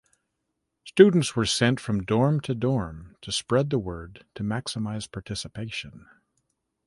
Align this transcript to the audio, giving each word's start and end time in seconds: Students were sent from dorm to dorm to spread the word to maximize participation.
Students 0.83 1.35
were 1.35 1.45
sent 1.45 1.79
from 1.79 2.01
dorm 2.03 2.39
to 2.39 2.55
dorm 2.55 3.17
to 3.21 3.31
spread 3.31 3.69
the 3.69 3.77
word 3.77 4.25
to 4.33 4.41
maximize 4.41 5.05
participation. 5.11 6.07